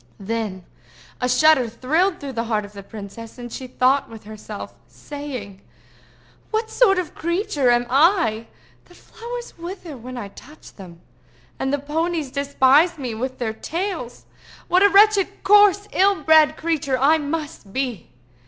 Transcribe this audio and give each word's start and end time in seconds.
Then 0.19 0.65
a 1.21 1.29
shudder 1.29 1.69
thrilled 1.69 2.19
through 2.19 2.33
the 2.33 2.45
heart 2.45 2.65
of 2.65 2.73
the 2.73 2.81
princess, 2.81 3.37
and 3.37 3.53
she 3.53 3.67
thought 3.67 4.09
with 4.09 4.23
herself, 4.23 4.73
saying—"What 4.87 6.71
sort 6.71 6.97
of 6.97 7.09
a 7.09 7.11
creature 7.11 7.69
am 7.69 7.85
I 7.87 8.47
that 8.85 8.89
the 8.89 8.95
flowers 8.95 9.55
wither 9.59 9.95
when 9.95 10.17
I 10.17 10.29
touch 10.29 10.73
them, 10.73 11.01
and 11.59 11.71
the 11.71 11.77
ponies 11.77 12.31
despise 12.31 12.97
me 12.97 13.13
with 13.13 13.37
their 13.37 13.53
tails? 13.53 14.25
What 14.67 14.81
a 14.81 14.89
wretched, 14.89 15.43
coarse, 15.43 15.87
ill 15.91 16.23
bred 16.23 16.57
creature 16.57 16.97
I 16.97 17.19
must 17.19 17.71
be! 17.71 18.09